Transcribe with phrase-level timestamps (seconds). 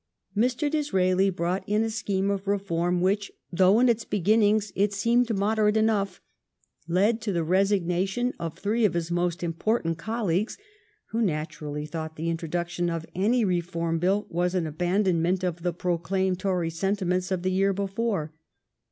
[0.35, 0.67] Mr.
[0.67, 5.77] Disraeli brought in a scheme of reform which, though in its beginnings it seemed moderate
[5.77, 6.19] enough,
[6.87, 10.57] led to the resignation of three of his most important colleagues,
[11.11, 15.71] who naturally thought the introduction of any Reform Bill was an abandon ment of the
[15.71, 18.33] proclaimed Tory sentiments of the year before.